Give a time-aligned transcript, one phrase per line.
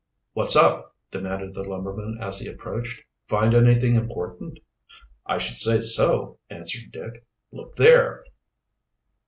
[0.33, 3.03] "What's up?" demanded the lumberman as he approached.
[3.27, 4.57] "Find anything important?"
[5.27, 7.23] "I should say so," answered Dick.
[7.51, 8.23] "Look there."